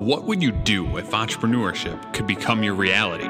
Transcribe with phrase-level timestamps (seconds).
[0.00, 3.26] What would you do if entrepreneurship could become your reality?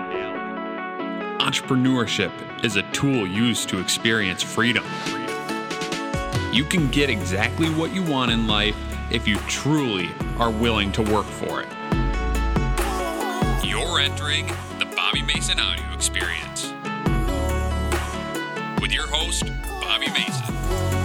[1.45, 2.31] Entrepreneurship
[2.65, 4.85] is a tool used to experience freedom.
[6.53, 8.77] You can get exactly what you want in life
[9.11, 11.69] if you truly are willing to work for it.
[13.65, 14.47] You're entering
[14.79, 16.73] the Bobby Mason Audio Experience
[18.81, 19.43] with your host,
[19.81, 21.00] Bobby Mason.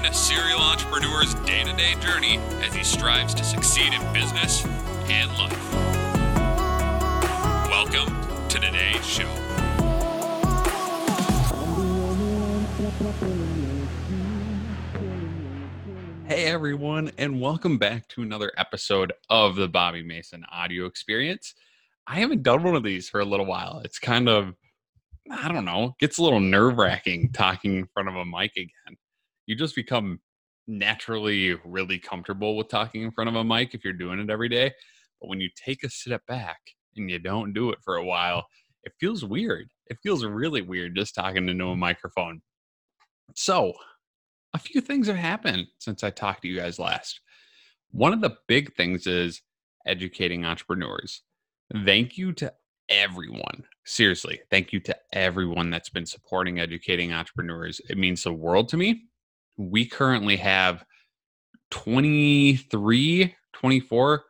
[0.00, 4.64] Join a serial entrepreneur's day to day journey as he strives to succeed in business
[5.10, 5.74] and life.
[7.68, 8.08] Welcome
[8.48, 9.28] to today's show.
[16.24, 21.54] Hey everyone, and welcome back to another episode of the Bobby Mason Audio Experience.
[22.06, 23.82] I haven't done one of these for a little while.
[23.84, 24.54] It's kind of,
[25.30, 28.96] I don't know, gets a little nerve wracking talking in front of a mic again.
[29.50, 30.20] You just become
[30.68, 34.48] naturally really comfortable with talking in front of a mic if you're doing it every
[34.48, 34.72] day.
[35.20, 36.60] But when you take a step back
[36.96, 38.46] and you don't do it for a while,
[38.84, 39.66] it feels weird.
[39.86, 42.42] It feels really weird just talking into a microphone.
[43.34, 43.72] So,
[44.54, 47.20] a few things have happened since I talked to you guys last.
[47.90, 49.42] One of the big things is
[49.84, 51.22] educating entrepreneurs.
[51.84, 52.54] Thank you to
[52.88, 53.64] everyone.
[53.84, 57.80] Seriously, thank you to everyone that's been supporting educating entrepreneurs.
[57.90, 59.06] It means the world to me.
[59.56, 60.84] We currently have
[61.70, 64.24] 23, 24,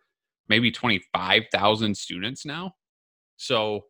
[0.48, 2.72] maybe 25,000 students now.
[3.36, 3.84] So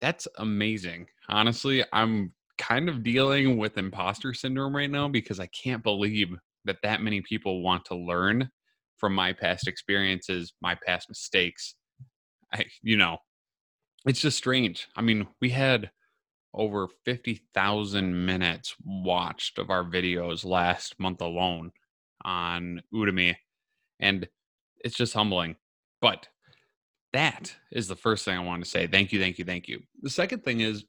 [0.00, 1.06] that's amazing.
[1.28, 6.28] Honestly, I'm kind of dealing with imposter syndrome right now because I can't believe
[6.64, 8.50] that that many people want to learn
[8.98, 11.74] from my past experiences, my past mistakes.
[12.52, 13.18] I, you know,
[14.06, 14.88] it's just strange.
[14.96, 15.90] I mean, we had
[16.56, 21.70] over 50,000 minutes watched of our videos last month alone
[22.24, 23.36] on Udemy.
[24.00, 24.28] And
[24.78, 25.56] it's just humbling.
[26.00, 26.28] But
[27.12, 28.86] that is the first thing I want to say.
[28.86, 29.80] Thank you, thank you, thank you.
[30.02, 30.84] The second thing is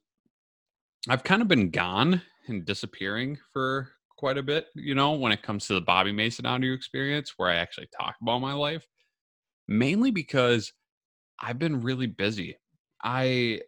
[1.08, 5.42] I've kind of been gone and disappearing for quite a bit, you know, when it
[5.42, 8.84] comes to the Bobby Mason audio experience where I actually talk about my life,
[9.68, 10.72] mainly because
[11.38, 12.56] I've been really busy.
[13.02, 13.60] I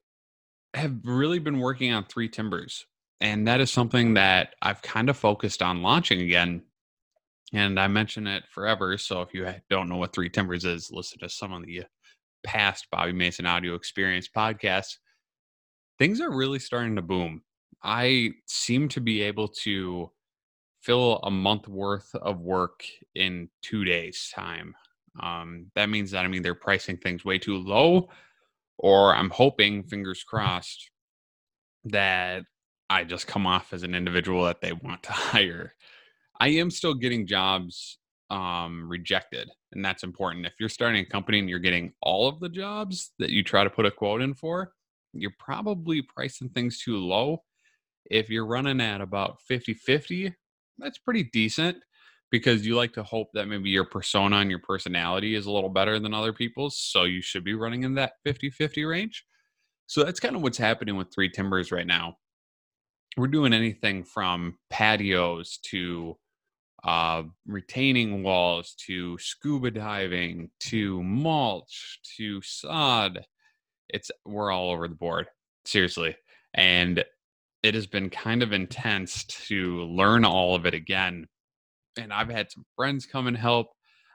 [0.74, 2.86] have really been working on three timbers,
[3.20, 6.62] and that is something that I've kind of focused on launching again.
[7.52, 8.96] And I mention it forever.
[8.96, 11.82] So if you don't know what three timbers is, listen to some of the
[12.44, 14.96] past Bobby Mason audio experience podcasts
[16.00, 17.42] things are really starting to boom.
[17.84, 20.10] I seem to be able to
[20.82, 22.82] fill a month worth of work
[23.14, 24.74] in two days' time.
[25.22, 28.08] Um, that means that I'm either pricing things way too low,
[28.80, 30.90] or I'm hoping, fingers crossed,
[31.84, 32.44] that
[32.88, 35.74] I just come off as an individual that they want to hire.
[36.40, 37.98] I am still getting jobs
[38.30, 40.46] um, rejected, and that's important.
[40.46, 43.64] If you're starting a company and you're getting all of the jobs that you try
[43.64, 44.72] to put a quote in for,
[45.12, 47.42] you're probably pricing things too low.
[48.10, 50.34] If you're running at about 50 50,
[50.78, 51.76] that's pretty decent
[52.30, 55.70] because you like to hope that maybe your persona and your personality is a little
[55.70, 56.76] better than other people's.
[56.78, 59.24] So you should be running in that 50 50 range.
[59.86, 62.16] So that's kind of what's happening with Three Timbers right now.
[63.16, 66.16] We're doing anything from patios to
[66.84, 73.24] uh, retaining walls to scuba diving to mulch to sod
[73.90, 75.26] it's we're all over the board
[75.64, 76.16] seriously
[76.54, 77.04] and
[77.62, 81.26] it has been kind of intense to learn all of it again
[82.00, 83.68] and i've had some friends come and help.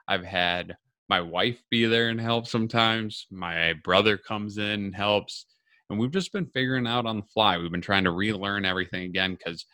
[0.08, 0.76] I've had
[1.08, 3.26] my wife be there and help sometimes.
[3.30, 5.46] My brother comes in and helps.
[5.88, 7.58] And we've just been figuring out on the fly.
[7.58, 9.66] We've been trying to relearn everything again because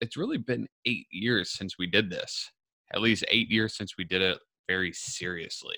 [0.00, 2.50] it's really been eight years since we did this
[2.94, 4.38] at least eight years since we did it
[4.68, 5.76] very seriously.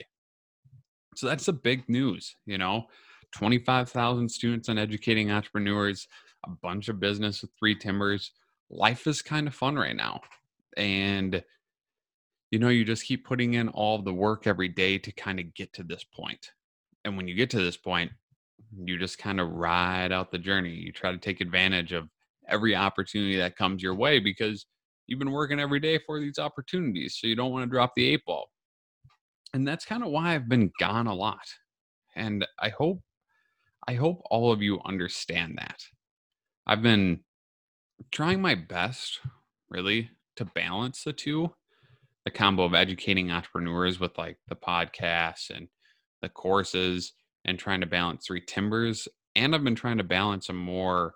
[1.16, 2.86] So that's the big news you know?
[3.34, 6.06] 25,000 students on educating entrepreneurs,
[6.46, 8.32] a bunch of business with three timbers.
[8.70, 10.20] Life is kind of fun right now.
[10.76, 11.42] And,
[12.50, 15.52] you know, you just keep putting in all the work every day to kind of
[15.54, 16.52] get to this point.
[17.04, 18.12] And when you get to this point,
[18.84, 20.70] you just kind of ride out the journey.
[20.70, 22.08] You try to take advantage of
[22.48, 24.66] every opportunity that comes your way because
[25.06, 27.18] you've been working every day for these opportunities.
[27.20, 28.50] So you don't want to drop the eight ball.
[29.54, 31.46] And that's kind of why I've been gone a lot.
[32.14, 33.00] And I hope
[33.88, 35.84] I hope all of you understand that.
[36.66, 37.20] I've been
[38.10, 39.20] trying my best,
[39.70, 41.52] really, to balance the two
[42.26, 45.68] the combo of educating entrepreneurs with like the podcasts and
[46.22, 47.12] the courses
[47.44, 49.06] and trying to balance three timbers.
[49.36, 51.14] And I've been trying to balance a more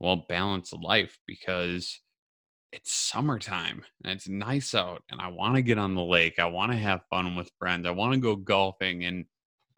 [0.00, 2.00] well balanced life because
[2.72, 6.40] it's summertime and it's nice out and I want to get on the lake.
[6.40, 7.86] I want to have fun with friends.
[7.86, 9.04] I want to go golfing.
[9.04, 9.26] And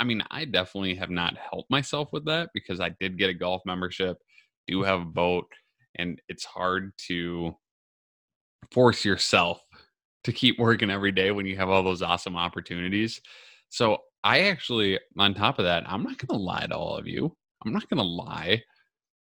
[0.00, 3.34] I mean, I definitely have not helped myself with that because I did get a
[3.34, 4.16] golf membership,
[4.66, 5.46] do have a boat,
[5.96, 7.54] and it's hard to
[8.72, 9.60] force yourself
[10.24, 13.20] to keep working every day when you have all those awesome opportunities.
[13.68, 17.06] So I actually, on top of that, I'm not going to lie to all of
[17.06, 17.36] you.
[17.64, 18.62] I'm not going to lie.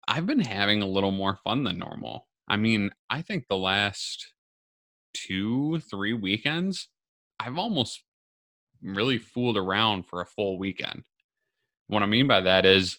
[0.09, 2.27] I've been having a little more fun than normal.
[2.49, 4.33] I mean, I think the last
[5.15, 6.89] two, three weekends,
[7.39, 8.03] I've almost
[8.83, 11.05] really fooled around for a full weekend.
[11.87, 12.99] What I mean by that is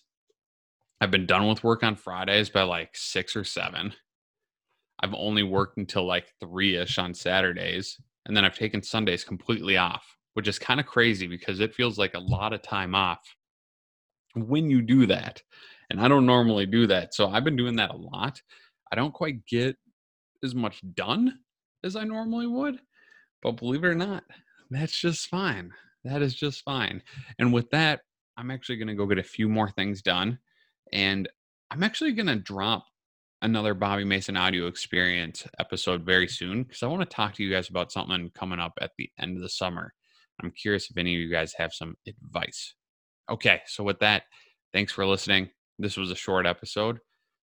[1.01, 3.93] I've been done with work on Fridays by like six or seven.
[5.03, 7.99] I've only worked until like three ish on Saturdays.
[8.25, 11.97] And then I've taken Sundays completely off, which is kind of crazy because it feels
[11.97, 13.19] like a lot of time off
[14.33, 15.43] when you do that.
[15.89, 17.13] And I don't normally do that.
[17.13, 18.41] So I've been doing that a lot.
[18.93, 19.75] I don't quite get
[20.41, 21.37] as much done
[21.83, 22.79] as I normally would.
[23.41, 24.23] But believe it or not,
[24.69, 25.73] that's just fine.
[26.05, 27.03] That is just fine.
[27.39, 28.01] And with that,
[28.37, 30.39] I'm actually going to go get a few more things done.
[30.93, 31.27] And
[31.71, 32.85] I'm actually going to drop
[33.43, 37.51] another Bobby Mason audio experience episode very soon because I want to talk to you
[37.51, 39.93] guys about something coming up at the end of the summer.
[40.41, 42.73] I'm curious if any of you guys have some advice.
[43.29, 44.23] Okay, so with that,
[44.71, 45.49] thanks for listening.
[45.77, 46.99] This was a short episode,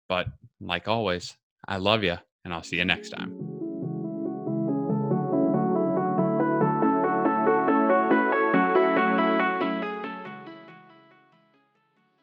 [0.08, 0.28] but
[0.62, 1.36] like always,
[1.68, 3.37] I love you, and I'll see you next time.